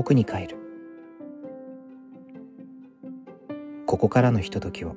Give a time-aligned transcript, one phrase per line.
[0.00, 0.56] 僕に帰る。
[3.84, 4.96] ここからのひとときを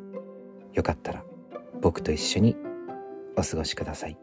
[0.72, 1.26] よかったら
[1.82, 2.56] 僕と一緒に
[3.36, 4.18] お過ごしください。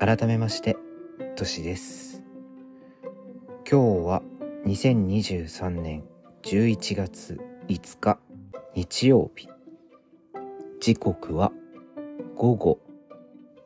[0.00, 0.76] 改めまして
[1.36, 2.24] としです。
[3.70, 4.22] 今日は
[4.66, 6.02] 2023年
[6.42, 8.18] 11月5日
[8.74, 9.48] 日曜日。
[10.80, 11.52] 時刻は
[12.34, 12.80] 午後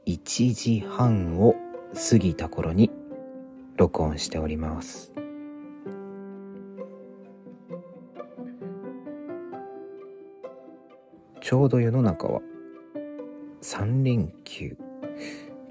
[0.04, 1.54] 1時半を
[1.96, 2.90] 過ぎた頃に
[3.76, 5.14] 録音しております。
[11.40, 12.42] ちょうど世の中は
[13.62, 14.76] 3連休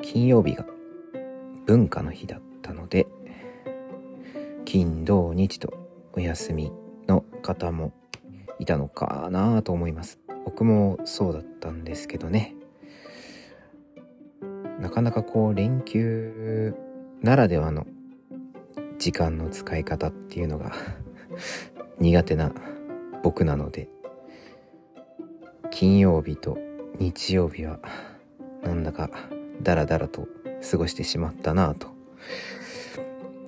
[0.01, 0.65] 金曜日が
[1.67, 3.05] 文化の日だったので
[4.63, 5.73] 金土日と
[6.13, 6.71] お休み
[7.07, 7.93] の方も
[8.57, 10.19] いたのかなと思います。
[10.45, 12.54] 僕もそうだったんですけどね。
[14.85, 16.75] なかなかこう連休
[17.23, 17.87] ならではの
[18.99, 20.73] 時間の使い方っていうのが
[21.99, 22.51] 苦手な
[23.23, 23.89] 僕なので
[25.71, 26.59] 金曜日と
[26.99, 27.79] 日曜日は
[28.61, 29.09] なんだか
[29.63, 30.27] ダラダラと
[30.69, 31.87] 過ごしてしまったなぁと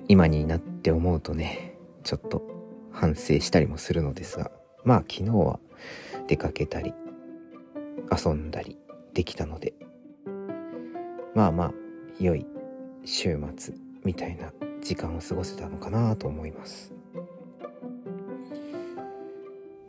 [0.08, 2.42] 今になって思うとねちょっと
[2.90, 4.50] 反省したりもするのですが
[4.82, 5.60] まあ昨日は
[6.26, 6.92] 出かけたり
[8.10, 8.76] 遊んだり
[9.14, 9.74] できたので
[11.38, 11.72] まあまあ
[12.18, 12.44] 良い
[13.04, 13.72] 週末
[14.02, 16.92] みたいな時間を過ごせたのかなと思います。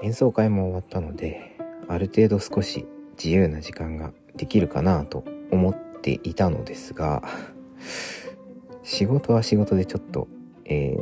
[0.04, 2.86] 演奏会も終わったのである程度少し
[3.18, 7.24] 自由な時間ができるかなと思っていたのですが
[8.84, 10.28] 仕事は仕事でちょっと、
[10.66, 10.96] え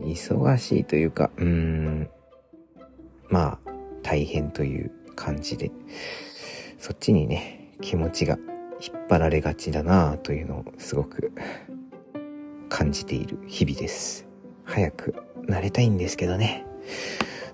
[0.00, 2.10] ー、忙しいというかうーん
[3.28, 3.70] まあ
[4.02, 5.70] 大変という感じで
[6.78, 8.38] そっちにね気持ちが
[8.80, 11.32] 引っ張られがちだなというのをすごく
[12.68, 14.26] 感じている日々です。
[14.64, 15.14] 早く
[15.46, 16.64] なれたいんですけどね。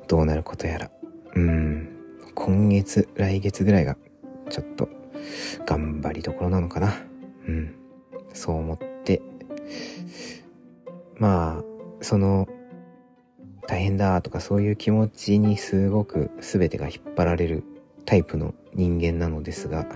[0.06, 0.90] どうなることやら。
[1.34, 1.88] うん。
[2.34, 3.96] 今月来月ぐらいが
[4.50, 4.88] ちょっと
[5.64, 6.94] 頑張りどころなのかな。
[7.48, 7.74] うん。
[8.32, 9.20] そう思って。
[11.16, 11.64] まあ
[12.02, 12.46] その
[13.66, 17.64] 大変だとかそういう気持ちにすごく全てが引っ張られる
[18.04, 19.86] タイプの人間なのですが。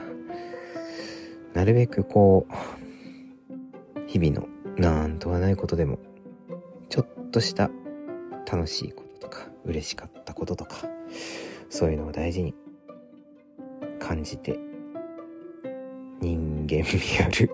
[1.54, 5.98] なるべくこう日々のなんとはないことでも
[6.88, 7.70] ちょっとした
[8.50, 10.76] 楽しいこととか嬉しかったこととか
[11.68, 12.54] そういうのを大事に
[13.98, 14.58] 感じて
[16.20, 17.50] 人間味ある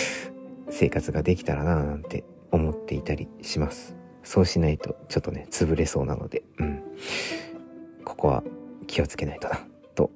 [0.70, 3.96] 生活ができたらなぁなんて思っていたりします。
[4.24, 6.82] そうしないとちょっとね潰れそうなのでうん。
[8.04, 8.44] ここは
[8.86, 9.60] 気をつけないとな
[9.94, 10.10] と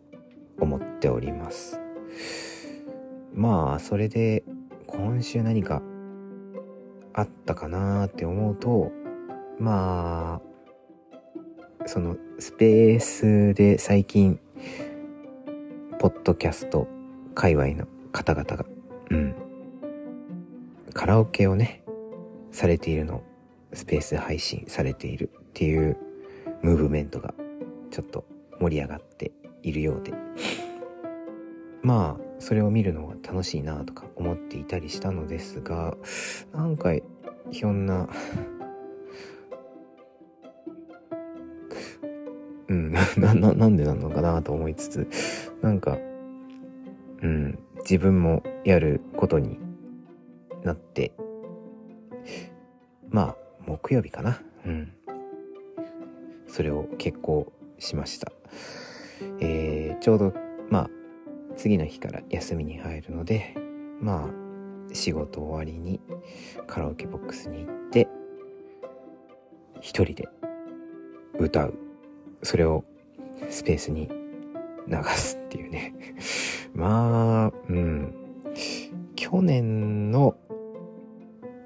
[0.61, 1.81] 思っております。
[3.37, 4.45] まあそれで
[4.87, 5.83] 今週何か
[7.13, 8.91] あったかなって思うと
[9.59, 14.41] まあそのスペースで最近
[15.99, 16.89] ポッドキャスト
[17.35, 18.65] 界隈の方々が
[19.11, 19.35] うん
[20.95, 21.85] カラオケをね
[22.53, 23.23] されているのを
[23.75, 25.99] スペース配信されているっていう
[26.63, 27.35] ムーブメントが
[27.91, 28.25] ちょっと
[28.61, 29.33] 盛り上がって
[29.63, 30.15] いるようで。
[31.83, 35.97] まあそれを見るのが楽しいなとか思っていたりしたのですが
[36.53, 36.91] なんか
[37.51, 38.09] ひょんな
[42.69, 45.09] うん なななんでなのかなと思いつつ
[45.63, 45.99] なんか
[47.23, 49.59] うん自分もやることに
[50.63, 51.13] なって
[53.09, 53.37] まあ
[53.67, 54.41] 木曜日かな。
[54.65, 54.93] うん。
[56.47, 58.33] それを決行しました。
[59.41, 60.35] えー、ちょうど
[60.71, 60.91] まあ
[61.57, 63.55] 次の日から休みに入るので
[64.01, 66.01] まあ仕事終わりに
[66.67, 68.09] カラオケボックスに行って
[69.81, 70.29] 一人で
[71.39, 71.75] 歌う。
[72.43, 72.85] それを
[73.49, 74.09] スペースに
[74.89, 75.95] 流すっていうね。
[76.75, 78.15] まあうん。
[79.15, 80.37] 去年の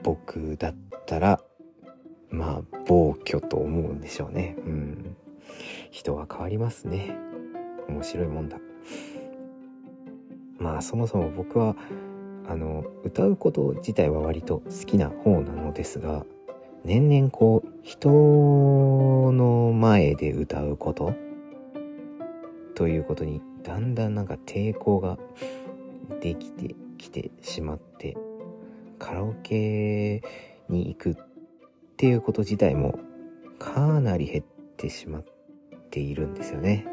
[0.02, 0.74] 僕だっ
[1.06, 1.40] たら
[2.30, 4.56] まあ暴挙と思うんでしょうね。
[4.66, 5.16] うん。
[5.90, 7.16] 人は変わりますね。
[7.88, 8.58] 面白いもんだ。
[10.60, 11.74] まあそもそも僕は
[12.46, 16.24] あの歌うこと自体は割と好きな方なのですが
[16.84, 18.10] 年々こう人
[19.32, 21.14] の前で歌うこと
[22.74, 25.18] ということにだんだんなんか抵抗が
[26.20, 28.16] できてきてしまって
[28.98, 30.22] カラオケ
[30.68, 31.16] に行くっ
[31.96, 32.98] ていうこと自体も
[33.58, 34.44] かなり減っ
[34.76, 35.24] てしまっ
[35.90, 36.86] ているんですよね。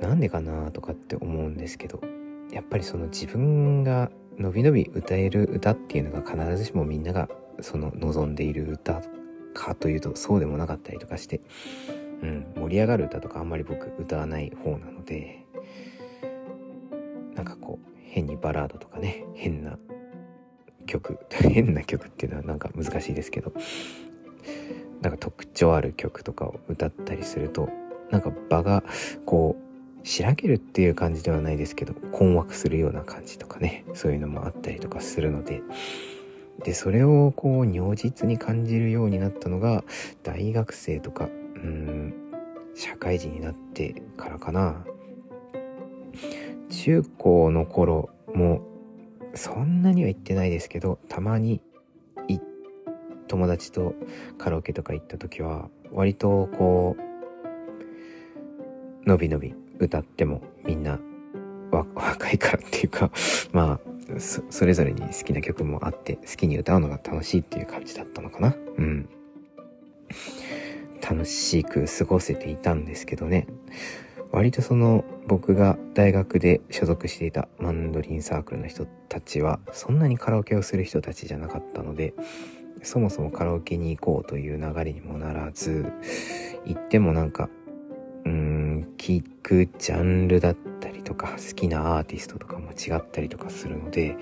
[0.00, 2.00] なんでかなとかって思うんですけど
[2.52, 7.28] やっぱりその自分がのびのび歌える歌っていうのが必ずしもみんなが
[7.60, 9.02] その望んでいる歌
[9.54, 11.40] かというとそうでもなかったりとかして、
[12.22, 15.44] うん、盛り上がる歌とかあんまり僕歌わない方なので
[17.34, 19.78] なんかこう変にバラードとかね変な
[20.86, 23.52] 曲 変な曲っていうのはなんか難しいですけど
[25.02, 27.68] なんか特徴ある曲とかを歌ったりすると
[28.10, 28.82] なんか場が
[29.24, 29.69] こう
[30.02, 35.62] しらけるっていう感じではないですけど困惑するような感じとかねそういうのもあったりとかするので。
[36.64, 39.82] でそれをこう如実に感じるようになったのが
[40.22, 42.12] 大学生とかうん
[42.74, 44.84] 社会人になってからかな。
[46.68, 48.60] 中高の頃も
[49.34, 51.62] そんなには行ってないですけどたまに
[53.30, 53.94] 友達と
[54.38, 56.96] カラオケとか行った時は割とこ
[59.04, 61.00] うのびのび歌ってもみんな
[61.70, 63.10] 若いからっていうか
[63.52, 68.56] まあそれぞれに好きな曲もあって好きに歌うのが楽しいっていう感じだったのかな。
[68.76, 69.08] うん。
[71.08, 73.46] 楽しく過ごせていたんですけどね。
[74.32, 82.14] 割とその僕が大学で所属していたマンドリンサークルの人たちはそんなにカラオケをする人たちじゃなかったので
[82.82, 85.92] そもそもカラオケに行こうという流れにもならず
[86.64, 87.48] 行ってもなんか
[88.24, 94.16] うーん聴くジャンルだったりとか好きなアーティストとかも違ったりとかするので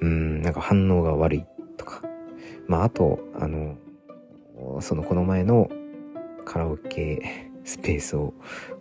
[0.00, 1.44] うーんなんか反応が悪い
[1.76, 2.02] とか。
[2.70, 3.76] まああとあの
[4.80, 5.68] そのこの前の
[6.44, 8.32] カラオケ スペースを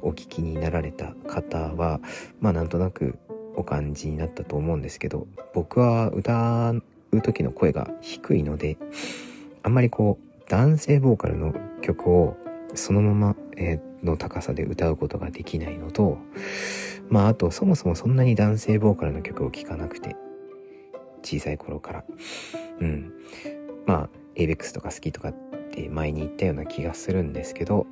[0.01, 1.99] お聞きになられた方は
[2.39, 3.17] まあなんとなく
[3.55, 6.73] お感じになったと思うんですけど僕は歌
[7.11, 8.77] う時の声が低いので
[9.63, 12.37] あんまりこう男性ボーカルの曲を
[12.75, 13.35] そのまま、
[14.03, 16.17] の高さで歌うことができないのと
[17.09, 20.15] まああとそもそもそんなに男性ボーカルの曲を聴かなくて
[21.23, 22.03] 小さい頃から。
[22.79, 23.13] うん。
[23.85, 25.33] まあ ABEX とか好きとかっ
[25.71, 27.87] て前に言ったような気がするんですけど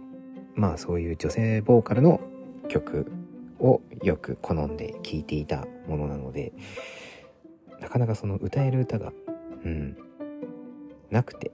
[0.56, 2.22] まあそういう女性ボーカルの
[2.70, 3.12] 曲
[3.60, 6.54] をよく好んで聴いていたものなので
[7.82, 9.12] なかなかその歌える歌が
[9.66, 9.98] うん。
[11.10, 11.52] なくて。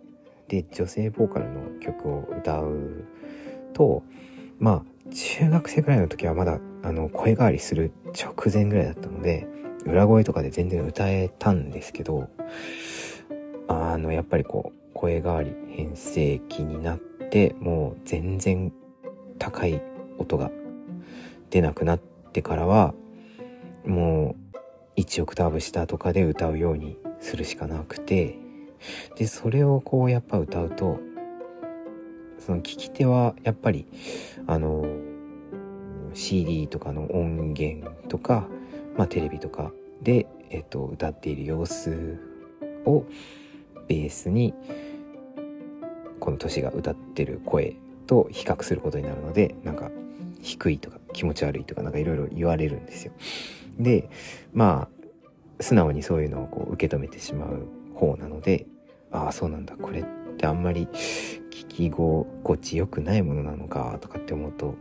[0.49, 3.05] で女性ボーカルの曲を歌う
[3.73, 4.03] と
[4.59, 9.47] まあ中学生ぐらいの時はまだあの声変わりする直前ぐらいだったので
[9.85, 12.29] 裏声とかで全然歌えたんですけど
[13.67, 18.71] あのやっぱりこう声変わり変声期になってもう全然
[19.39, 19.81] 高い
[20.17, 20.51] 音が
[21.49, 22.93] 出なくなってからは
[23.85, 24.35] も
[24.95, 28.37] う1オクターブ下とかで歌うようにするしかなくて
[29.17, 30.99] でそれをこうやっぱ歌うと
[32.45, 33.87] その聞き手はやっぱり
[34.47, 34.85] あの
[36.13, 38.47] CD とかの音源とか、
[38.97, 42.19] まあ、テレビとかで、えっと、歌っている様子
[42.85, 43.05] を
[43.87, 44.53] ベースに
[46.19, 47.75] この年が歌ってる声
[48.07, 49.89] と比較することになるのでなんか
[50.41, 53.13] 低いとか気持ち悪いとかなんかいろいろ言われるんですよ。
[53.79, 54.09] で
[54.53, 54.89] ま
[55.59, 58.65] あ素直にそういうのをこう受け止めてしまう方なので
[59.11, 60.87] ああそうなんだこれってあんまり
[61.51, 64.75] 聞き心地よくないものなのかとかって思うと。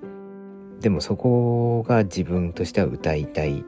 [0.80, 3.64] でもそこが自分としては歌いたい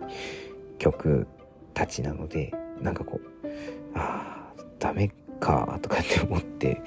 [0.78, 1.26] 曲
[1.72, 3.48] たちなのでなんかこう
[3.94, 6.82] ああダメかとかって思って。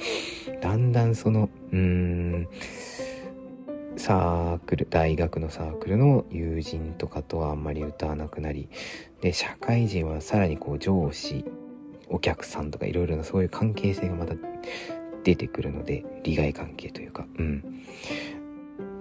[0.62, 2.48] だんだんそのうーん
[3.96, 8.70] サークル大学のサークルの友人とかとはあんまり歌わなくなり
[9.22, 11.46] で社会人はさらにこう上司
[12.10, 14.36] お客さんとかいろいろなそういう関係性がまた
[15.28, 17.84] 出てくるので利害関係というかうん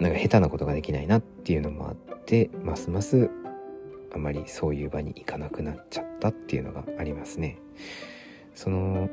[0.00, 3.30] なんか下手なことができないなっていうのもあってますます
[4.12, 7.58] あまりそういう場に行かなくなっちゃったっていうのがありますね。
[8.54, 9.08] その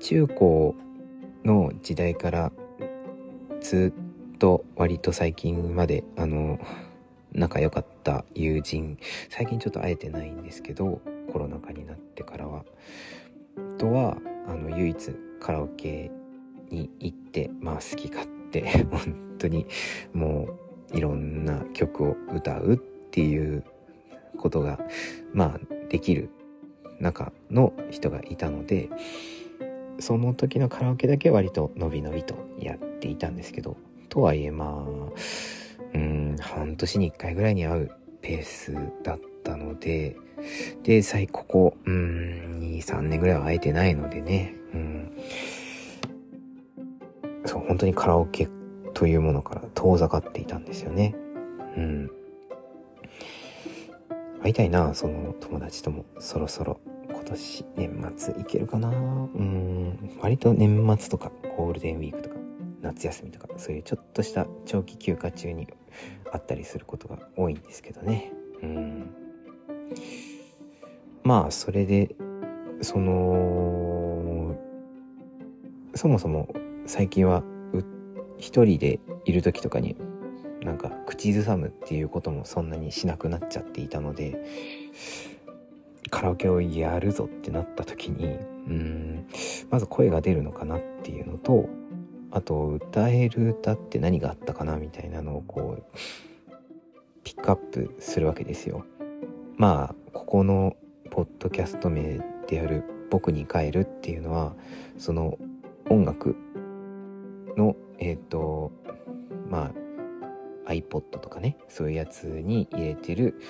[0.00, 0.74] 中高
[1.44, 2.52] の時代から
[3.60, 3.92] ず
[4.34, 6.58] っと割と最近まであの
[7.32, 11.00] 仲良かった友人最近ちょっと会えてないんですけど
[11.32, 12.64] コロナ禍になってからは
[13.76, 14.16] とは
[14.48, 16.10] あの唯一カラオケ
[16.70, 19.66] に行ってまあ好き勝手 本当に
[20.12, 20.48] も
[20.92, 23.62] ういろんな曲を歌うっていう
[24.36, 24.78] ことが
[25.32, 26.30] まあできる
[27.00, 28.88] 中の人がいたので
[30.00, 33.76] その時のカラオケだけ割とのびのびとやっていたんですけど
[34.08, 37.90] とはいえまあうん半年に1回ぐらいに会う
[38.28, 40.14] ペースだったので
[40.82, 44.54] で最ここうん23年ぐらいは会えてないのでね。
[44.74, 45.12] うん。
[47.46, 48.48] そう本当にカラオケ
[48.92, 51.14] というものから遠ざかっていたんですよね。
[51.76, 52.10] うん。
[54.42, 56.04] 会いたいなその友達とも。
[56.18, 58.90] そろそろ今年年末行けるかな。
[58.90, 60.18] うん。
[60.20, 62.36] 割と年末とかゴールデンウィークとか
[62.82, 65.66] 夏休みとかそういうちょっとした長期休暇中に
[66.32, 68.32] あったりすることが多いんですけどね。
[68.62, 69.10] うん。
[71.22, 72.14] まあそれで
[72.80, 74.56] その
[75.94, 76.48] そもそも
[76.86, 77.42] 最近は
[78.38, 79.96] 一人でいる時とかに
[80.62, 84.42] なんか口ずさむっていうこともそんなにしなくなっちゃっていたので
[86.10, 88.28] カラオケをやるぞってなった時にう
[88.72, 89.26] ん
[89.70, 91.68] まず声が出るのかなっていうのと
[92.30, 95.98] あと歌える歌って何があったかなみたいなのをこう
[97.24, 98.84] ピックアップするわけですよ。
[99.56, 100.76] まあここの
[101.10, 104.54] ポッドキャスト名である「僕に帰る」っていうのは
[104.98, 105.38] その
[105.90, 106.36] 音楽
[107.56, 108.72] のえっ、ー、と
[109.50, 109.72] ま
[110.66, 113.40] あ iPod とかねそういうやつに入れてる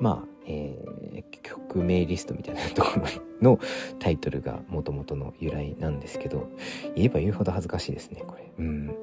[0.00, 3.06] まあ、えー、曲名リストみたいなところ
[3.42, 3.60] の
[3.98, 6.48] タイトルがもともとの由来なんですけど
[6.94, 8.52] 言えば言うほど恥ずかしいですねこれ。
[8.58, 8.96] うん。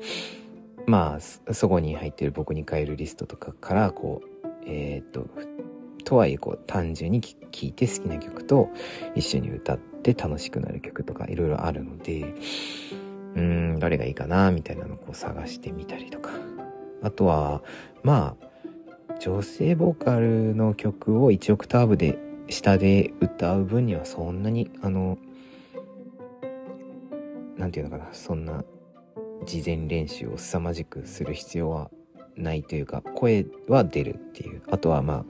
[0.85, 5.27] まあそこに入ってる僕に変えるリストとかからこうえっ、と
[6.03, 8.69] とはいえこう単純に聴いて好きな曲と
[9.15, 12.33] 一緒に歌って楽しくなる曲とかいろいろあるので
[13.35, 16.31] うんどれがいいかなみたいなのをこう探してみたりとか。
[17.03, 17.61] あとは
[18.01, 18.52] まあ
[19.25, 25.17] 女性ボーカルの曲を1オクターブで下で歌う分にはそんなにあの
[27.55, 28.65] 何て言うのかなそんな
[29.45, 31.89] 事前練習を凄まじくする必要は
[32.35, 35.25] ないというか声は出るっていうあとはまあ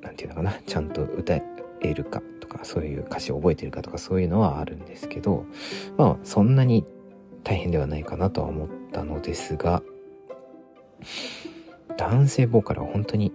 [0.00, 5.44] 何て言うのかなちゃんと歌えるかとかそういう歌詞を覚えてるかとかそういうのはあるんですけど
[5.98, 6.86] まあそんなに
[7.44, 9.82] 大変ではないかなとは思ったのですが
[11.96, 13.32] 男性ボーカルは本当に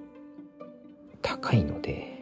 [1.22, 2.20] 高いので、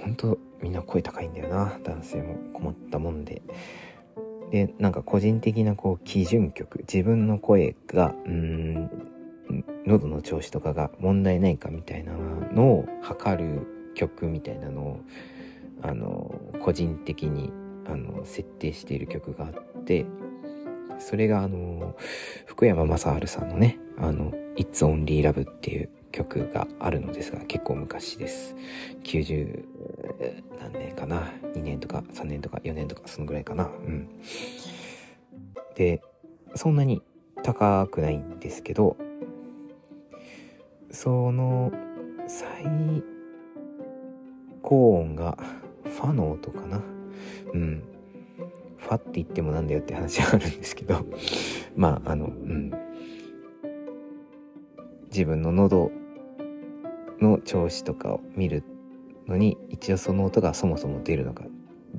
[0.00, 3.42] 本当みんな声高いんだよな、男性も困ったもんで。
[4.50, 8.90] で、なんか個人的なこう基準曲、自分の声が、うん、
[9.86, 12.12] 喉の調子とかが問題ないかみたいな
[12.52, 15.00] のを測る曲みたいなのを、
[15.82, 17.52] あの、個人的に、
[17.86, 20.06] あの、設定している曲があって、
[21.02, 21.96] それがあの、
[22.46, 28.54] 福山雅治さんのね、あの、It's Only Love っていう曲があるのですが、結構昔です。
[29.04, 29.64] 90
[30.60, 33.64] 何年かな ?2 年とか3年とか4年とかそのぐらいかな？
[33.64, 34.08] うん。
[35.74, 36.02] で、
[36.54, 37.02] そんなに
[37.42, 38.96] 高くないんですけど、
[40.90, 41.72] その
[42.28, 42.66] 最
[44.62, 45.38] 高音が
[45.84, 46.82] ファの音かな？
[47.54, 47.82] うん。
[48.92, 51.06] ファって言ってもなんだよって話はあるんですけど
[51.76, 52.70] まああのうん
[55.06, 55.90] 自分の喉
[57.20, 58.64] の調子とかを見る
[59.26, 61.44] のに一応その音がそもそも出るのか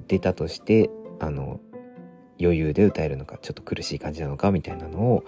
[0.08, 1.60] 出たとしてあの
[2.42, 5.24] 余裕で歌えるのかちょっと苦しい感じなのかみたいなのを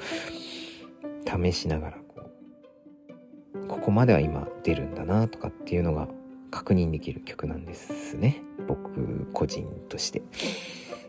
[1.25, 2.23] 試しながらこ
[3.53, 6.07] うここまでは今出るんだなとかっていうのが
[6.49, 10.23] 確認できる曲なんですね僕個人として。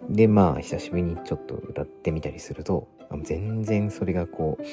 [0.08, 2.88] で、まあ、久しぶりにちょっと歌ってみたりすると、
[3.22, 4.64] 全然それがこう、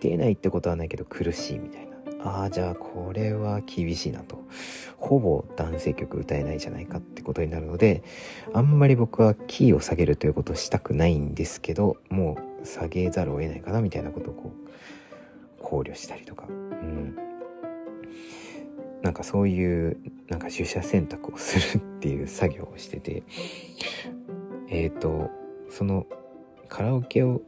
[0.00, 1.88] 出ないってことはないけど苦しいみたいな。
[2.20, 4.44] ああ、じゃあこれは厳しいなと。
[4.96, 8.02] ほぼ男性曲歌えないじゃないかってことになるので、
[8.52, 16.46] あんまり僕はキーを下げるということをしたくないんですけど、もう下げざるを得ないかなみたいなことをこう、考慮したりとか。
[16.48, 17.16] うん。
[19.02, 19.96] なんかそういう、
[20.28, 23.22] なんか取捨選択をするっていう作業をしてて、
[24.70, 25.30] えっ、ー、と
[25.70, 26.06] その
[26.68, 27.42] カラオケを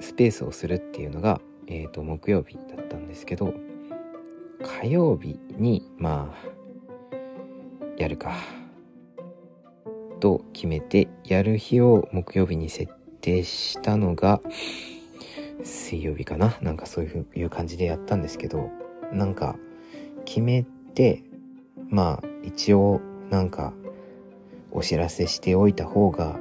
[0.00, 3.54] スペースをするっていうのが、えー、と木曜日だったんですけど
[4.62, 6.56] 火曜日にまあ
[7.96, 8.34] やるか
[10.20, 14.40] と決めてやる日を木曜日に設定したのが
[15.62, 16.56] 水曜日かな。
[16.60, 18.70] なんかそういう感じでやったんですけど
[19.12, 19.56] なんか
[20.24, 20.64] 決め
[20.94, 21.22] て
[21.88, 23.72] まあ一応なんか
[24.70, 26.38] お知らせしておいた方が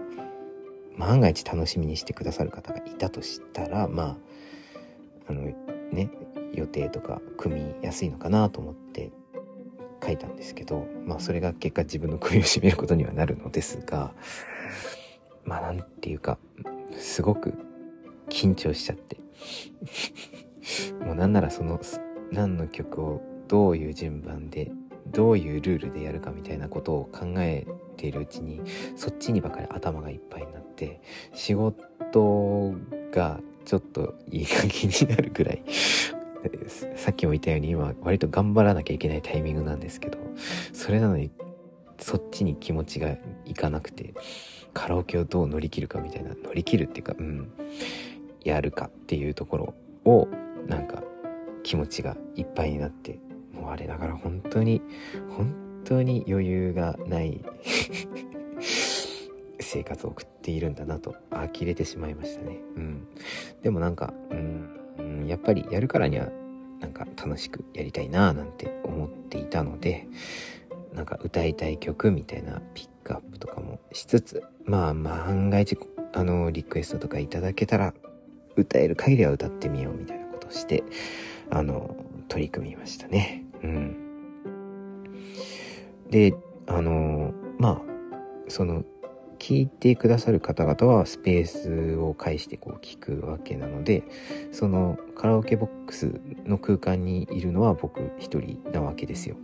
[0.97, 4.17] 万が一楽しみにしてくださる方がいたとしたらまあ
[5.27, 5.41] あの
[5.91, 6.09] ね
[6.53, 9.11] 予定とか組みやすいのかなと思って
[10.03, 14.13] 書いたんですけどまあそれが結果自分の首を絞めることにはなるのですが
[15.43, 16.37] まあなんていうか
[16.97, 17.53] すごく
[18.29, 19.17] 緊張しちゃって。
[21.05, 21.79] もうなんならその
[22.31, 24.71] 何の曲をどういう順番で
[25.07, 27.65] どういうルールでやるかみたいなことを考え
[27.97, 28.61] ているうちに
[28.95, 31.01] そっちにばかり頭がいっぱいになって
[31.33, 32.73] 仕事
[33.11, 35.63] がちょっといい加減になるぐらい
[36.95, 40.19] さっきも言ったように今割と頑張らなきゃいけないタイミングなんですけど、
[40.73, 41.31] それなのに
[41.99, 44.13] そっちに気持ちがいかなくて、
[44.73, 47.51] カラオケをどう乗り切るかみたいな、乗り切るっていうか、うん、
[48.43, 49.73] やるかっていうところ
[50.05, 50.27] を、
[50.67, 51.03] なんか
[51.63, 53.19] 気持ちがいっぱいになって、
[53.65, 54.81] もあれだから本当に、
[55.29, 57.41] 本当に余裕がない
[59.59, 62.61] 生活を送っているんだなと呆れてしまいましたね。
[62.75, 63.07] うん。
[63.61, 66.29] でもなんか、うん、やっぱりやるからには
[66.79, 70.07] なんか楽しくやりたいななんて思っていたので、
[70.93, 75.77] なんか歌いたい曲みたいなピックアップとかもしつつ、まあ万が一、
[76.13, 77.93] あの、リクエストとかいただけたら、
[78.55, 80.83] 歌える限りは歌ってみようみたいなことをして、
[81.49, 81.95] あの、
[82.27, 83.44] 取り組みましたね。
[83.65, 83.95] うん。
[86.09, 86.33] で、
[86.67, 87.81] あの、まあ、
[88.47, 88.83] その、
[89.37, 94.03] 聞いてくださる方々はスペースを介してこう聞くわけなので
[94.51, 99.35] そのカラオケボックスの空間にいるのは僕一人なわけですよ。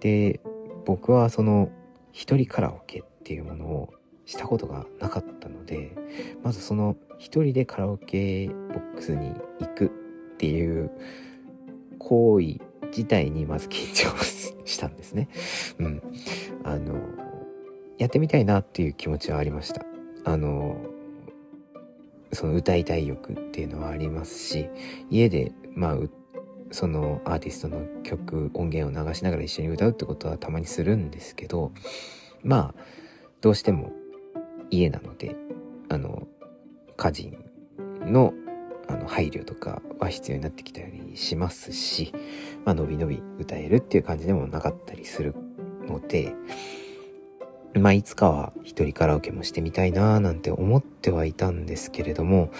[0.00, 0.40] で
[0.86, 1.70] 僕はその
[2.12, 3.94] 一人カラオケっていうものを
[4.24, 5.94] したことがなかったので
[6.42, 9.88] まずその一人でカラオケボックスに行くっ
[10.38, 10.90] ていう
[11.98, 14.24] 行為自体にまず緊張
[14.64, 15.28] したんですね。
[15.78, 16.02] うん。
[16.64, 16.94] あの、
[17.98, 19.84] やってみたいなっていう気持ちはありました。
[20.24, 20.76] あの、
[22.32, 24.68] その歌いたい欲っていうのはありますし、
[25.10, 25.96] 家で、まあ、
[26.72, 31.72] そのアーティストの曲音源を流しながら一緒に歌うってことはたまにするんですけど
[32.42, 32.82] まあ
[33.40, 33.92] どうしても
[34.70, 35.34] 家なので
[35.88, 36.28] あの
[36.96, 37.44] 家人
[38.00, 38.32] の
[38.88, 42.12] あの配慮とかは必要になってきたりしますし、
[42.64, 45.34] まあ、のびのび歌えるっていう感じでもなかったりする
[45.86, 46.34] ので
[47.74, 52.50] まあいつかは一人カラオケもしてみたいなーなんて思ってはいたんですけれども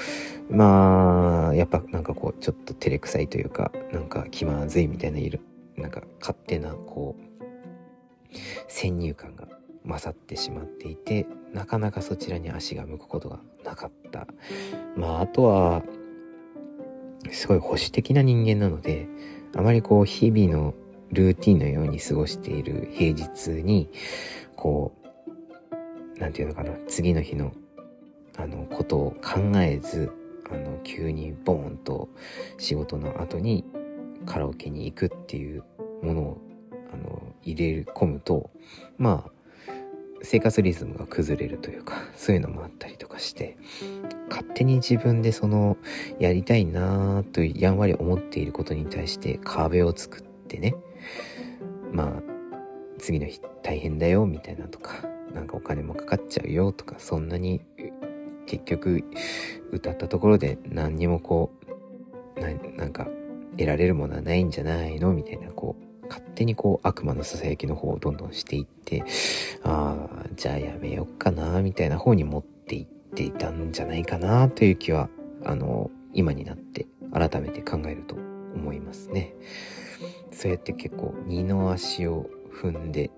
[0.49, 5.41] まあやっぱなんかこうちょっと照れくさいというかなんか気まずいみたいないる
[5.77, 7.31] なんか勝手なこう
[8.69, 9.49] 先入観が
[9.85, 14.27] 勝ってしまっていてなかなかそちらに足が向くことがなかった。
[14.97, 15.83] まああとは
[17.31, 19.09] すごい保守的な人間なので
[19.55, 20.75] あまりこう日々の
[21.13, 23.89] ルーティンのように過ごしている平日に
[24.61, 24.93] こ
[26.17, 27.53] う、なんていうのかな、次の日の、
[28.37, 30.13] あの、ことを考えず、
[30.51, 32.11] あの、急にボーンと
[32.59, 33.65] 仕事の後に
[34.27, 35.65] カラオケに行くっていう
[36.03, 36.39] ものを、
[36.93, 38.51] あの、入れ込むと、
[38.99, 39.33] まあ、
[40.23, 43.57] 生活リズムが崩れるというか、そういうのもあったりとかして、
[44.29, 45.77] 勝手に自分でその、
[46.19, 50.75] やりたいなぁとやんわり思っていることに対して壁を作ってね、
[51.93, 52.23] まあ、
[52.99, 57.63] 次の日大変だよみたいなとかなんかお金もかかっちゃうよとかそんなに
[58.47, 59.05] 結局
[59.71, 61.53] 歌ったところで何にもこ
[62.37, 63.09] うなんか
[63.57, 69.05] 得られるものはないんじゃないのみたいなこう勝手にこう悪魔のささやきの方をどんどんしていって
[69.63, 75.09] ああじゃあやめよっかなみたいな方に持っていっていたんじゃないかなという気は
[75.45, 78.17] あの今になって改めて考えると
[78.55, 79.35] 思いますね。
[80.33, 82.29] そうやって結構二の足を
[82.63, 83.11] 踏んで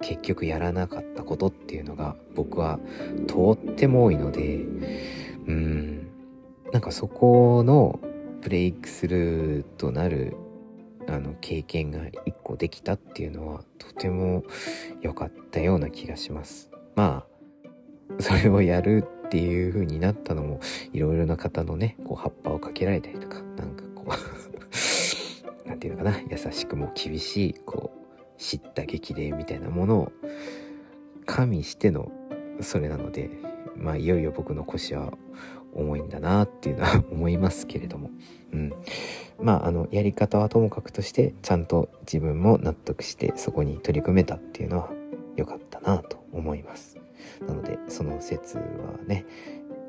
[0.00, 2.78] 結局やらなかったことっていうのが僕は
[3.26, 4.64] とっても多いので
[5.46, 6.08] うん
[6.72, 7.98] なんかそこの
[8.42, 10.36] ブレイクスルーとなる
[11.08, 14.44] あの経験が一個できたっていうのはとても
[15.00, 16.70] 良かったような気がします。
[16.94, 17.24] ま
[18.18, 20.60] あそれをやるっていう風になったのも
[20.92, 30.12] いろいろな方のねこう葉っぱをかけられたりとかなんかこう なんていうのかな優しくも厳しいこう知った激励みたいなものを
[31.24, 32.10] 加味しての
[32.60, 33.30] それなので
[33.76, 35.12] まあいよいよ僕の腰は
[35.76, 38.10] 重いんだなっていうのは 思いますけれども、
[38.52, 38.72] うん、
[39.40, 44.90] まああのやり方はともかくとしてちゃんと自分も納得してそこに取り組めたっていうのは
[45.36, 46.96] 良かったなと思います。
[47.46, 48.62] なのでその説は
[49.06, 49.26] ね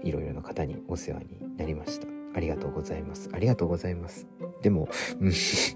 [0.03, 2.07] いろいろな方にお世話になりました。
[2.33, 3.29] ありがとうございます。
[3.33, 4.27] ありがとうございます。
[4.61, 4.89] でも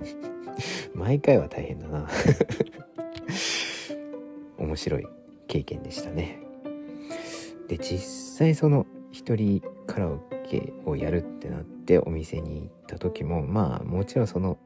[0.94, 2.08] 毎回は大変だな。
[4.58, 5.08] 面白い
[5.48, 6.40] 経験でしたね。
[7.68, 8.00] で実
[8.38, 14.58] 際その一人カラオケをやるってなってお店に行った時もまあもちろんその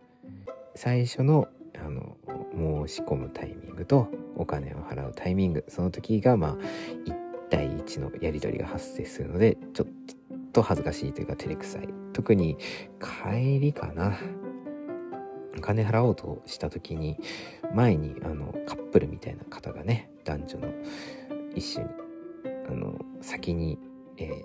[0.76, 2.18] 最初のあの
[2.88, 6.56] 申し込むタイミングとお金を払うタイミングその時がまあ
[7.06, 7.14] 1
[7.50, 9.88] 対1のやり取りが発生するのでちょっ
[10.54, 11.90] と恥ずかしいというか照れくさい。
[12.14, 12.58] 特に
[13.00, 14.18] 帰りかな。
[15.58, 17.18] お金払おうとした時に
[17.74, 20.74] 前にあのカップルみたいな方がね男女の
[21.56, 21.88] 一緒に
[22.70, 23.78] あの先に、
[24.18, 24.44] え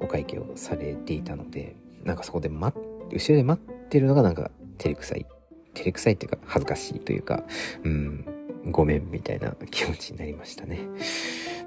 [0.00, 5.26] ー、お会計をされていたのでなんかそこで待っ後ろで待ってるのがなんか照れくさい。
[5.74, 7.44] 照れくさいっていうか恥ずかしいというか
[7.84, 8.24] うん
[8.70, 10.80] ごめんみたいな気持ちになりましたね。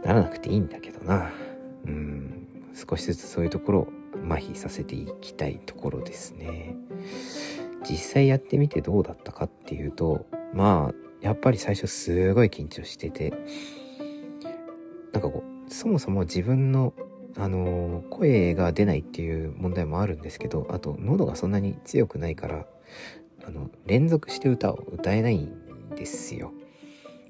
[0.04, 1.32] ならなくていいんだけどな。
[1.86, 3.88] うん少しずつそういうところを
[4.28, 6.76] 麻痺させていきたいところですね。
[7.88, 13.34] 実際やってみてどうだったかっていうとまあやっぱり最初すごい緊張してて
[15.12, 16.94] なんかこうそもそも自分の
[17.38, 22.66] あの声が出ないっていう問題もあるんですけどあと喉がそんなに強くないから
[23.46, 26.52] あの連続して歌を歌えないんですよ。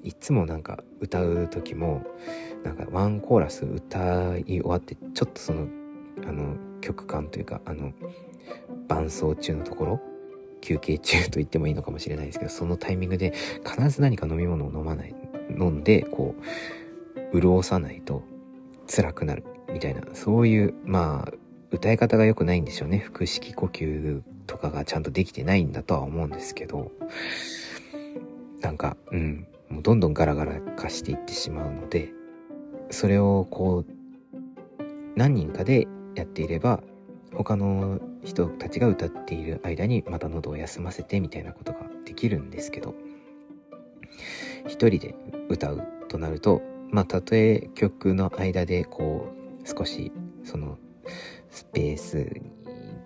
[0.02, 2.04] いつもなんか歌う時も
[2.62, 5.66] なんかワンコーラス歌い終わってちょっとその
[6.26, 7.92] あの曲感というかあの
[8.86, 10.00] 伴奏中のところ
[10.60, 13.32] 休憩中と言ってもいいのかもしれないですけどそのタイミングで
[13.64, 15.14] 必ず何か飲み物を飲まない
[15.50, 16.34] 飲んでこ
[17.32, 18.22] う潤さないと
[18.86, 19.53] 辛くなる。
[19.72, 20.02] みたいな。
[20.14, 21.32] そういうまあ
[21.70, 23.06] 歌い方が良くないんでしょうね。
[23.12, 26.92] 腹式呼吸とかがちゃんとできてないんだとは思うんですけど。
[28.60, 29.46] なんかうん。
[29.74, 32.12] もうどんどんガラガラ化していってしまうので
[32.90, 33.92] それをこう
[35.16, 36.80] 何人かでやっていれば
[37.32, 42.94] 他の人たちが歌っている間にまた喉を休ませてみたいなことができるんですけど
[44.66, 45.14] 一人で
[45.48, 50.12] 歌うとなるとまあたとえ曲の間でこう少し
[50.44, 50.78] その
[51.50, 52.52] スペースに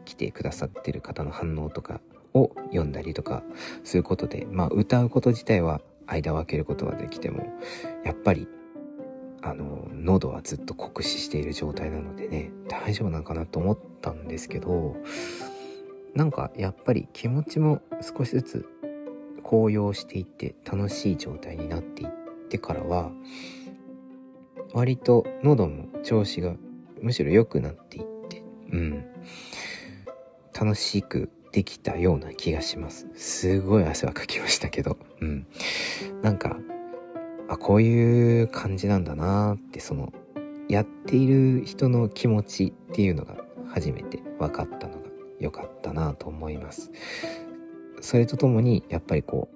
[0.05, 2.01] 来てくださってる方の反応とか
[2.35, 3.43] を読んだりとか
[3.85, 7.47] することでまあ歌うこと自体は間を空けることはできても
[8.05, 8.49] やっぱり
[9.43, 14.97] あの喉はずっと酷使している状態なのでね大丈夫なのかなと思ったんですけど
[16.15, 18.67] なんかやっぱり気持ちも少しずつ
[19.43, 22.09] 高揚していって楽しい状態になっていっ
[22.49, 23.13] てからは
[24.73, 26.55] 割と喉も調子が
[27.01, 29.05] むしろ良くなっていってうん。
[30.59, 33.07] 楽しくできたような気がします。
[33.15, 35.47] すごい汗はかきましたけどうん。
[36.23, 36.59] なんか
[37.49, 40.13] あこういう感じなんだなってその
[40.69, 43.37] やっている人の気持ちっていうのが
[43.69, 45.09] 初めて分かったのが
[45.41, 46.91] 良かったなと思います。
[48.01, 49.49] それとともにやっぱりこ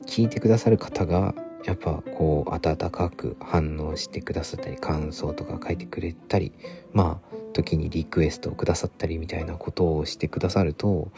[0.00, 6.52] う聞いてくださる方がやっぱこう温かく反応してくださったり感想とか書いてくれたり
[6.92, 11.12] まあ時にリクエストをくださったりみたいなことをしてくださると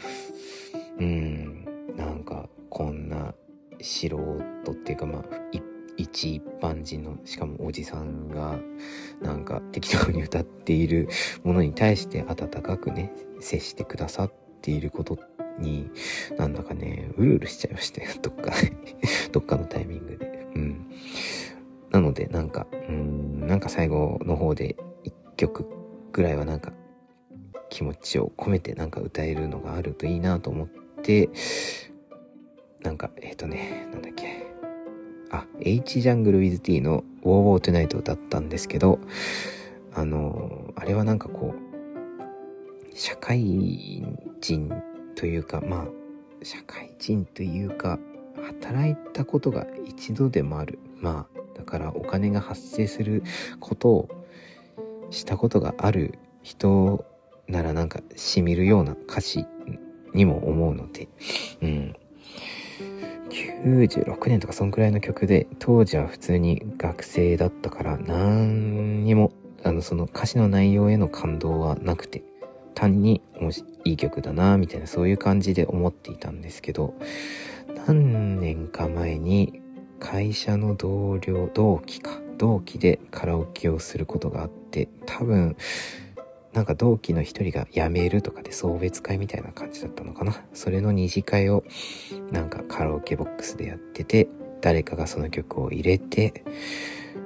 [0.99, 3.33] うんなんかこんな
[3.81, 5.23] 素人っていうかまあ
[5.97, 8.57] 一一般人のしかもおじさんが
[9.21, 11.07] なんか適当に歌っている
[11.43, 15.19] ものに対して温かくね接してくださっていること
[15.59, 15.89] に
[16.37, 18.09] なんだかねうるうるしちゃいましたよ。
[18.21, 18.53] どっか
[19.31, 20.32] どっかのタイミングで。
[20.55, 20.89] うん。
[21.91, 25.65] なのでなんかうんなんか最後の方で一曲
[26.11, 26.73] ぐらいはなんか
[27.69, 30.67] 気持ちを込めてなんか歌えるのがあるといいなと思っ
[31.01, 31.29] て
[32.81, 34.53] なんかえっ、ー、とねなんだっけ。
[35.33, 38.99] あ、H ジャングル with T の War War Tonight を歌ったんですけど、
[39.95, 43.41] あの、あれはなんかこう、社会
[44.39, 44.83] 人
[45.15, 47.99] というか、まあ、社会人というか、
[48.43, 50.79] 働いたことが一度でもある。
[50.99, 53.23] まあ、だからお金が発生する
[53.59, 54.09] ことを
[55.09, 57.05] したことがある人
[57.47, 59.45] ならなんか染みるような歌詞
[60.13, 61.07] にも思うので、
[61.61, 61.95] うん。
[63.29, 69.31] 96年とかそんくらいの曲で、当時は普通に学生だったから、何にも、
[69.63, 72.23] あの、その歌詞の内容への感動はなくて、
[72.75, 76.93] 単に、もし、いい曲だな、みたいな、そういう感じで思っていたんですけど、
[77.75, 79.61] 何年か前に、
[79.99, 85.55] 会社の同僚、同期か、同期でカラオケをすることがあって、多分、
[86.53, 90.41] なんか同期の一人が辞めるとかで送別会みたいな感じだったのかな。
[90.53, 91.63] それの二次会を
[92.31, 94.27] なんかカラオケボックスでやってて、
[94.61, 96.43] 誰かがその曲を入れて、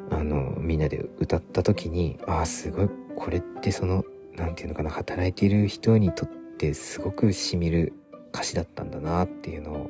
[0.10, 4.06] あの、みんなで歌った時に、ああ、すごい、これってその、
[4.36, 7.94] なんていうのかな、働いている人にとってすごく染みる
[8.34, 9.90] 歌詞だったんだなっていうのを、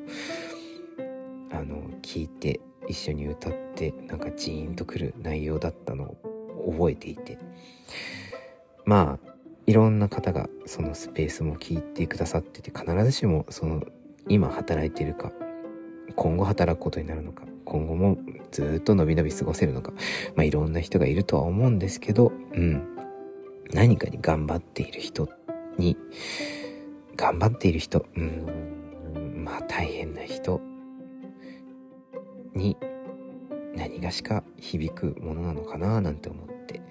[1.52, 6.16] あの、聞いて、一緒に歌って、なんかジーンとくる内容だったの
[6.64, 7.38] を覚えていて、
[8.86, 9.34] まあ、
[9.66, 13.84] いろんな方がそのスペースも聞いてくださってて、必ずしもその
[14.30, 15.34] 今働いてるか、
[16.16, 18.18] 今後働くことになるのか、今後も
[18.52, 19.92] ずっと伸び伸び過ごせるのか、
[20.36, 22.98] まあいろんな人がいるとは思うんですけど、うん。
[23.74, 25.28] 何かに頑張っている人
[25.78, 25.98] に、
[27.18, 30.62] 頑張っている人、うん、まあ大変な人。
[32.58, 32.78] に
[33.76, 36.82] 何がしか響くものなのかななんて思って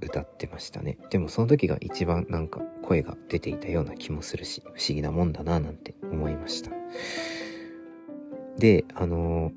[0.00, 0.98] 歌ってましたね。
[1.10, 6.70] でもその時が一番なんか声が出ていたような気もするし、不思議なもんだななんて思いました。
[8.58, 9.52] で、あの、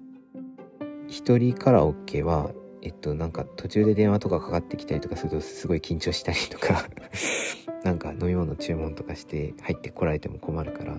[1.07, 6.87] 一人カラオケは、えっと、なんか途中で電話とかかかってきたりとかするとすごい緊張したりとか
[7.83, 10.97] なんか飲み物注文とかして入ってこられても困るから、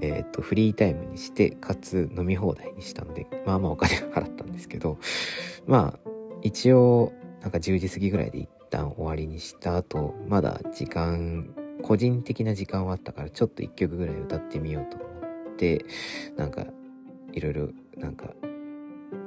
[0.00, 4.98] えっと、フリータイムにして、かつ飲み放題にしたので、まあまあお金払ったんですけど、
[5.66, 6.10] まあ、
[6.42, 15.06] 一応、なんか10時過ぎぐらいで一旦終わりにした後、まだ時間、個人的な時間はあったから、ちょっと一曲ぐらい歌ってみようと思
[15.52, 15.84] って、
[16.36, 16.66] なんか、
[17.32, 18.34] いろいろ、なんか、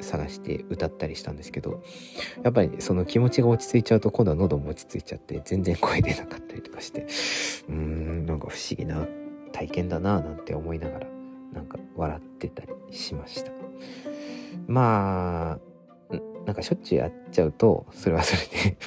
[0.02, 1.84] 探して歌ったりしたんですけど、
[2.44, 9.08] やっぱりその気持ちが落ち着いちゃうと今度は喉も落ち着いちゃって全然声出なかったりとかして、うーん、なんか不思議な
[9.52, 11.08] 体験だなぁなんて思いながら、
[11.54, 13.52] なんか笑ってたりしました。
[14.68, 15.60] ま
[16.12, 18.78] あ、なんかしょっちゅうやっちゃうと、それはそれで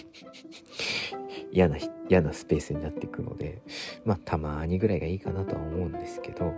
[1.52, 1.76] 嫌な、
[2.08, 3.62] 嫌なスペースになっていくので、
[4.04, 6.52] まあたまにぐらいがいいかなとは思うんですけど、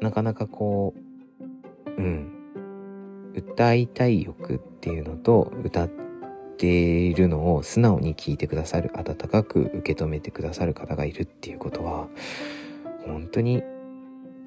[0.00, 0.94] なかなかこ
[1.86, 2.38] う、うん、
[3.34, 5.90] 歌いたい欲っていうのと歌っ
[6.56, 12.08] ているのを素直に聞いてくださる温かく受け止めてくださる方がいるっていうことは
[13.04, 13.62] 本当に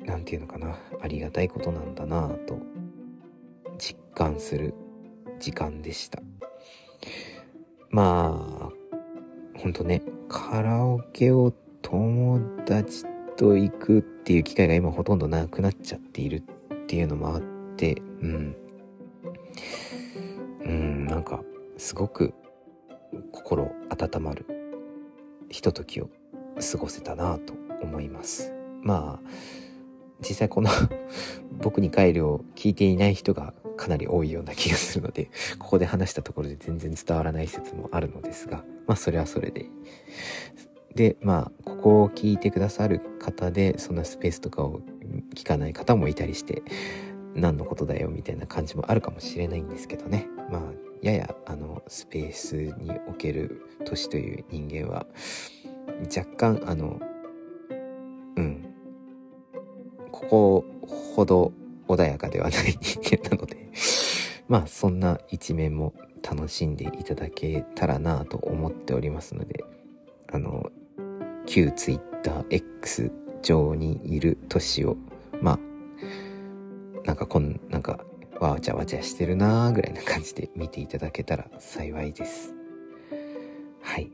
[0.06, 2.60] 何て言うのかなありがたいことなんだなぁと
[3.78, 4.74] 実感する
[5.40, 6.22] 時間でした。
[7.90, 8.70] まあ
[9.58, 17.42] 本当ねカラオケを友達と行くっていう機会が今ほとんどなくなっちゃっているっていうのもあっ
[17.76, 18.56] てうん。
[20.64, 21.42] うんなんか
[21.78, 22.34] すごく
[23.32, 24.46] 心温まる
[25.50, 26.10] ひとときを
[26.72, 28.54] 過ごせたなぁと思います。
[28.84, 29.30] まあ
[30.22, 30.70] 実際この
[31.62, 39.66] 僕に帰るを聞いていない人がかなり多いような気がするのでここで話したところで全然伝わらない説もあるのですがまあそれはそれで。
[40.96, 44.82] でまあここを聞いてくださる方でそんなスペースとかを
[45.34, 46.64] 聞かない方もいたりして
[47.34, 50.28] 何のことだよみたいな感じもあるかもしれないんですけどね。
[50.52, 50.62] まあ
[51.02, 55.08] ややあのスペースにおける都市という人間は
[56.16, 57.00] 若干あの
[60.32, 60.64] こ
[61.14, 61.52] ほど
[61.90, 63.70] 穏やかではない人間なので
[64.48, 69.66] まあそんな一面も楽しんでいただけたらなと思っておりますので
[70.32, 70.72] あの
[71.46, 74.96] 旧 TwitterX 上にいる都市を
[75.42, 75.60] まあ
[77.06, 78.00] なんかこんなんか
[78.40, 82.54] わちゃわちゃしてるなーぐらいな感じで見ていただけたら幸いです。
[83.82, 84.10] はい。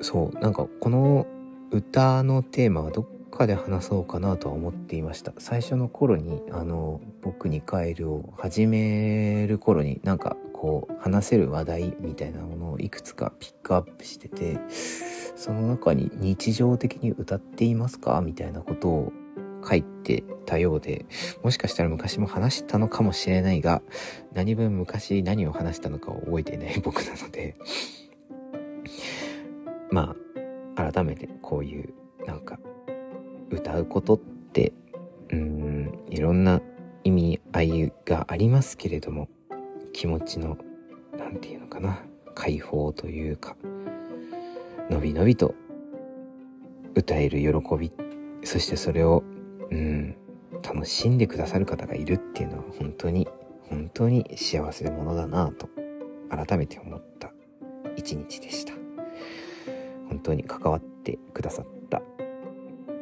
[0.00, 1.24] そうなんかこの
[1.70, 5.32] 歌のテーマはどっかで話そうかなとは思っていました。
[5.38, 14.58] 最初の頃にあの僕に帰るを始める頃になんかこう話せる話題みたいなものをいくつかピックアップしてて
[15.36, 19.12] その中に日常的に歌っていますかみたいなことを
[19.66, 21.06] 書いてたようで、
[21.42, 23.82] もしかしたら昔も話したのかもしれないが、
[24.32, 27.56] 何分昔何を話したのかを覚えていない 僕なので、
[29.90, 30.14] ま
[30.76, 31.94] あ、改めてこういう、
[32.26, 32.58] なんか、
[33.50, 34.72] 歌うことって、
[35.30, 36.60] うん、いろんな
[37.04, 39.28] 意味合いがありますけれども、
[39.92, 40.58] 気持ちの、
[41.16, 42.02] なんていうのかな、
[42.34, 43.56] 解放というか、
[44.90, 45.54] のびのびと
[46.94, 47.92] 歌える喜び、
[48.44, 49.22] そしてそれを
[49.70, 50.16] うん、
[50.62, 53.28] 楽しんでくださる方がいるっていうのは本当に、
[53.68, 55.68] 本当に幸せなものだなと
[56.30, 57.32] 改めて思った
[57.96, 58.72] 一日でした。
[60.08, 61.83] 本当に関わってくださった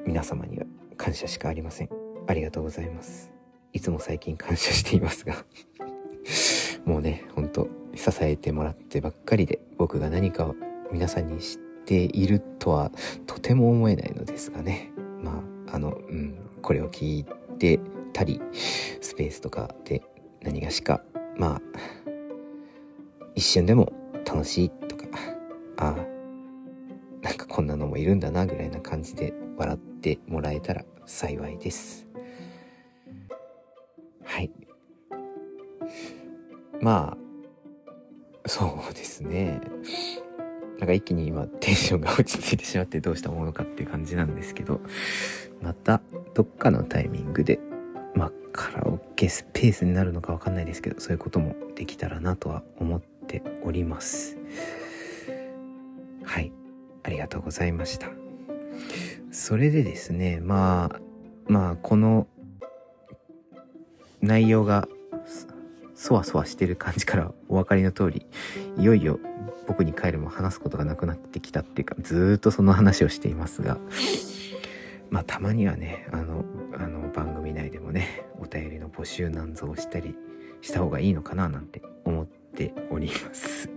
[0.06, 1.90] 皆様には感謝しかありません。
[2.26, 3.32] ありがとうございます。
[3.72, 5.44] いつも最近感謝していますが
[6.84, 10.54] もうね、ほんと支えてもらってばっかりで僕が何かを
[10.92, 12.90] 皆さんに知っているとは
[13.26, 14.92] とても思えないのですがね。
[15.22, 17.26] まあ、あの、うん、これを聞い
[17.58, 17.80] て
[18.12, 18.40] たり
[19.00, 20.02] スペースとかで
[20.42, 21.02] 何がしか
[21.36, 21.62] まあ
[23.34, 23.92] 一瞬でも
[24.26, 25.06] 楽しいとか
[25.76, 26.12] ああ
[27.22, 32.06] なんかこんなのもいるんだなぐらいな感じで笑ってもらえたら幸いです。
[34.24, 34.50] はい。
[36.80, 39.60] まあそうですね。
[40.78, 44.80] なんか一気に今テンションが落ち着いてしまってどうしたものかっていう感じなんですけど
[45.60, 46.00] また
[46.34, 47.60] どっかのタイミングで
[48.16, 54.36] まあカラオケスペースになるのかわかんないですけどそういうこともできたらなとは思っております。
[56.24, 56.52] はい。
[57.04, 58.21] ありがとうございました。
[59.32, 61.00] それでですねまあ
[61.50, 62.28] まあこの
[64.20, 64.86] 内容が
[65.94, 68.26] そわそわしてる感じからお分かりの通り、
[68.76, 69.18] いよいよ
[69.66, 73.78] 僕に帰るも話すことがなくなってきたっていうか、ずっとその話をしていますが、
[75.10, 76.44] まあたまにはね、あの、
[76.76, 80.16] あの番組内でもね、お便りの募集なんぞをしたり
[80.60, 83.68] した方がいいのかななんて思っております。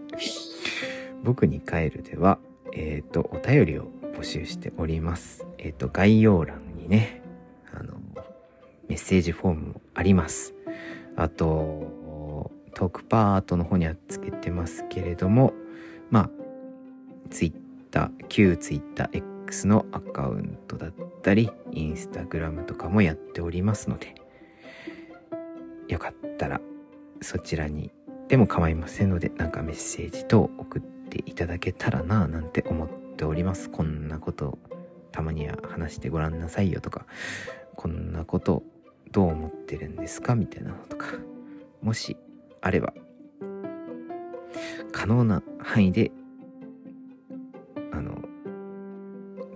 [1.24, 2.40] 僕に帰るでは、
[2.74, 5.46] えっ、と、お便りを募集しております。
[5.58, 7.22] えっ、と、概要欄にね、
[7.74, 7.94] あの、
[8.88, 10.54] メッセージフォームもあります。
[11.16, 15.54] あと、トークパートの方にはつけてますけれども、
[16.10, 16.30] まあ、
[17.30, 17.54] ツイッ
[17.92, 24.16] ター、旧ツイッター X のアカウントだったり、インスタグラムとかもやっておりますので、
[25.88, 26.62] よかったら
[27.22, 27.92] そちらに
[28.28, 33.70] でも構いませんので、なんかメッセージ等送っていただけたらなぁなんて思ってております。
[33.70, 34.60] こんなこと
[35.12, 37.06] たまには話してごらんなさいよとか、
[37.76, 38.64] こんなこと
[39.12, 41.08] どう思ってるんですかみたいなのとか、
[41.82, 42.18] もし
[42.62, 42.94] あれば、
[44.92, 46.12] 可能な範囲で、
[47.92, 48.18] あの、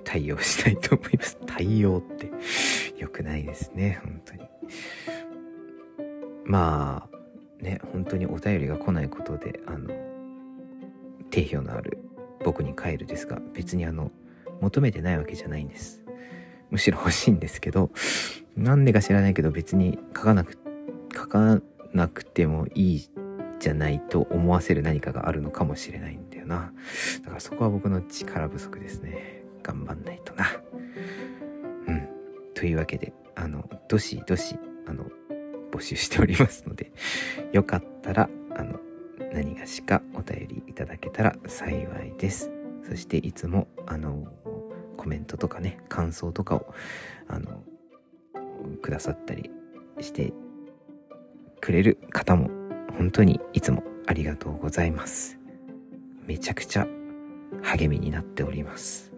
[0.06, 1.38] 対応したいと思います。
[1.45, 2.32] 対応って
[2.98, 4.41] 良くないですね、本当に。
[6.45, 9.89] まあ、ね、本当にお便りが来ないことで、あの、
[11.30, 12.09] 定評のある
[12.43, 14.12] 僕に帰るですが、別にあの、
[14.62, 16.04] 求めてないわけじゃないんです。
[16.69, 17.89] むしろ欲しいんですけど、
[18.56, 20.58] なんでか知らないけど別に書かなく、
[21.15, 21.62] 書か
[21.93, 23.10] なくてもいい
[23.60, 26.71] じゃないと思わせる何かがあるのかもしれないんだよな。
[27.23, 29.43] だからそこは僕の力不足ですね。
[29.63, 30.45] 頑張んないとな。
[31.88, 32.10] うん。
[32.54, 35.06] というわけで、あの、どしどし、あの、
[35.71, 36.91] 募集しておりますので、
[37.52, 38.80] よかったら、あの、
[39.34, 42.51] 何がしかお便りいただけたら幸いです。
[42.88, 44.27] そしていつも、あの、
[44.97, 46.73] コメントとかね、感想とかを、
[47.27, 47.63] あの、
[48.82, 49.49] くださったり
[49.99, 50.34] して
[51.62, 52.49] くれる方も、
[52.97, 55.39] 本当にいつもありがとうございます。
[56.25, 56.88] めちゃくちゃ
[57.62, 59.12] 励みになっております。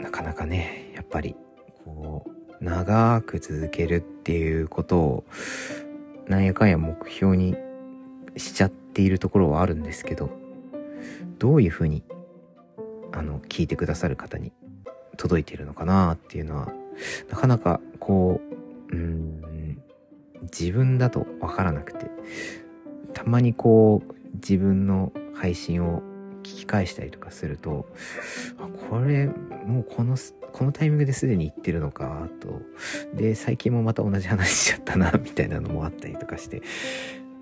[0.00, 1.36] なかなかね、やっぱり、
[1.84, 5.24] こう、長く続けるっていうことを、
[6.26, 7.56] なんやかんや目標に
[8.36, 10.30] しちゃっているところはあるんですけど、
[11.38, 12.04] どういうふうに、
[13.12, 14.52] あの、聞いてくださる方に
[15.16, 16.72] 届いているのかなっていうのは、
[17.30, 18.40] なかなか、こ
[18.92, 19.80] う、うん、
[20.42, 22.10] 自分だとわからなくて、
[23.12, 26.02] たまにこう、自分の配信を
[26.42, 27.86] 聞き返したりとかすると、
[28.58, 29.26] あこれ、
[29.66, 30.16] もうこの、
[30.52, 32.60] このタイミングですでに言ってるのか、と。
[33.14, 36.62] で、最近もまた同じ話しちゃったな、みたいなのもあったりとかして、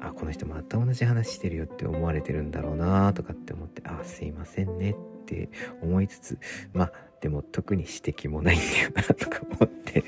[0.00, 4.94] あ、この人また同じ話してるよって思われてるんだろうな、とかって思って、あ、すいませんねっ
[5.26, 5.48] て
[5.82, 6.38] 思いつつ、
[6.72, 10.04] まあ、でも特に指摘もないんだよな、とか思って、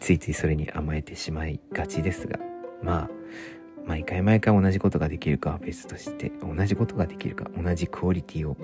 [0.00, 2.38] ついついそれに甘えてしまいがちですが、
[2.82, 3.10] まあ、
[3.86, 8.56] 毎回毎回同じことができるかは別として、同じことができるか、同じクオリティを、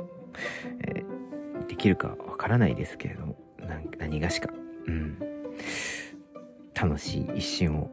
[0.81, 1.17] えー
[1.69, 3.37] できるかわからないですけれども、
[3.99, 4.51] 何がしか、
[4.87, 5.19] うん、
[6.75, 7.91] 楽しい一瞬を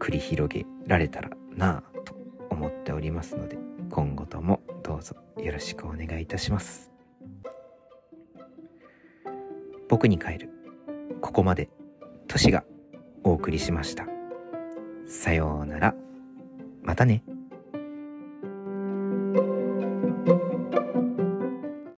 [0.00, 2.14] 繰り広げられたらなぁと
[2.50, 3.58] 思っておりますので、
[3.90, 6.90] 今後ともどうぞよろしくお願いいたします。
[9.88, 10.50] 僕に帰る。
[11.20, 11.68] ここまで、
[12.28, 12.64] トシが
[13.22, 14.06] お送りしました。
[15.06, 15.94] さようなら。
[16.82, 17.22] またね。